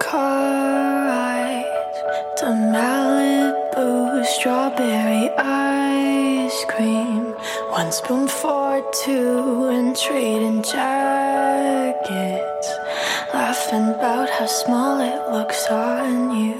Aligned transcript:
Car 0.00 1.06
ride 1.06 1.64
to 2.36 2.46
Malibu, 2.46 4.24
strawberry 4.24 5.30
ice 5.36 6.64
cream. 6.68 7.34
One 7.70 7.90
spoon 7.92 8.28
for 8.28 8.82
two, 9.04 9.68
and 9.68 9.96
trading 9.96 10.62
jackets. 10.62 10.82
Laughing 13.34 13.88
about 13.88 14.30
how 14.30 14.46
small 14.46 15.00
it 15.00 15.30
looks 15.32 15.66
on 15.68 16.36
you. 16.36 16.52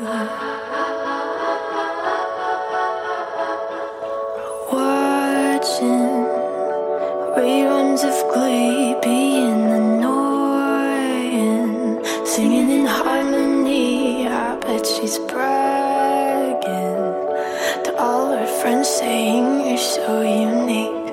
Reruns 7.37 8.05
of 8.05 8.15
Glee, 8.33 8.95
being 9.03 9.63
annoying, 9.81 11.59
singing 12.27 12.71
in 12.71 12.87
harmony. 12.87 14.27
I 14.29 14.57
bet 14.61 14.87
she's 14.87 15.19
bragging 15.31 17.03
to 17.85 17.95
all 17.99 18.27
her 18.37 18.47
friends, 18.61 18.89
saying 18.89 19.67
you're 19.67 19.79
so 19.79 20.21
unique. 20.21 21.09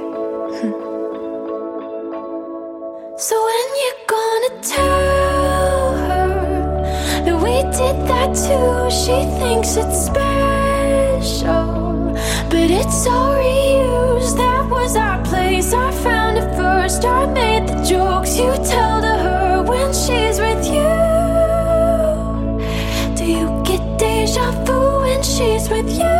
so 3.25 3.35
when 3.49 3.67
you 3.81 3.91
gonna 4.07 4.53
tell 4.61 5.93
her 6.05 6.29
that 7.25 7.37
we 7.41 7.53
did 7.77 7.97
that 8.11 8.29
too? 8.35 8.89
She 8.91 9.17
thinks 9.39 9.69
it's 9.77 9.99
special, 10.07 11.65
but 12.49 12.69
it's 12.69 13.07
all 13.07 13.35
reused. 13.35 13.58
I 17.05 17.25
made 17.25 17.67
the 17.67 17.83
jokes 17.83 18.37
you 18.37 18.51
tell 18.65 19.01
to 19.01 19.07
her 19.07 19.63
when 19.63 19.93
she's 19.93 20.39
with 20.39 20.65
you. 20.65 20.95
Do 23.15 23.25
you 23.25 23.47
get 23.63 23.97
deja 23.97 24.51
vu 24.65 25.01
when 25.01 25.23
she's 25.23 25.69
with 25.69 25.89
you? 25.89 26.17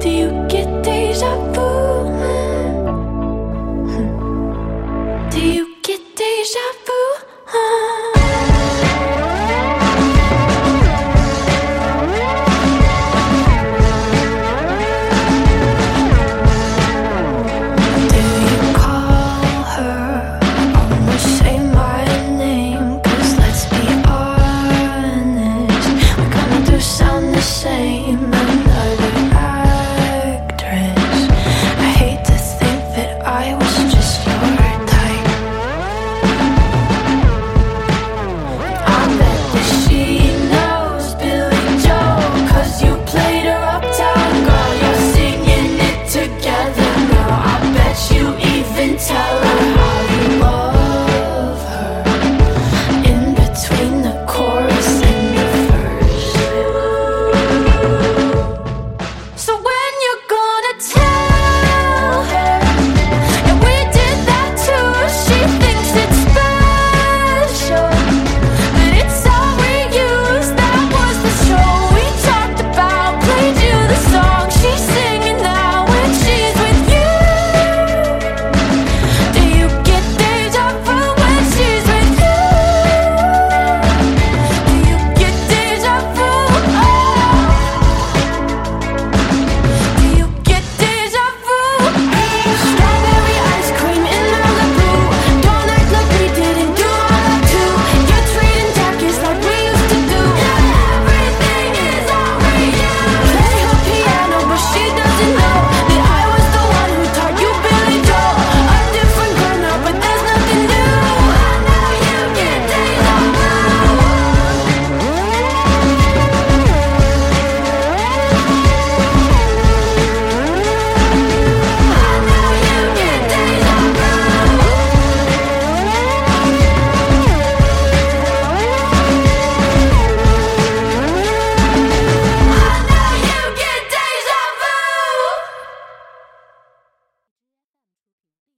Do 0.00 0.08
you 0.10 0.30
get 0.48 0.82
deja 0.82 1.32
vu? 1.52 1.66
Do 5.30 5.40
you 5.40 5.76
get 5.82 6.16
deja 6.16 6.66
vu? 6.72 6.75